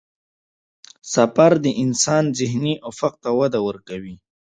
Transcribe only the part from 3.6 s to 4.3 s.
ورکوي.